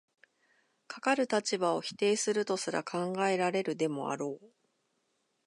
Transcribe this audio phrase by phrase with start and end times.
[0.87, 4.45] かかる立場を否定するとすら考えられるでもあろう。